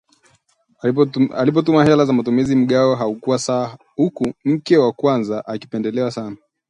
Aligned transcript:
Alipotuma 1.37 1.83
hela 1.85 2.05
za 2.05 2.13
matumizi, 2.13 2.55
mgawo 2.55 2.95
haukuwa 2.95 3.39
sawa 3.39 3.77
huku 3.95 4.33
mke 4.45 4.77
wa 4.77 4.91
kwanza 4.91 5.45
akipendelewa 5.45 6.11
sana 6.11 6.37